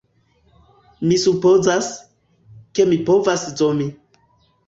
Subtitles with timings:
[1.09, 1.89] Mi supozas,
[2.79, 3.87] ke mi povas zomi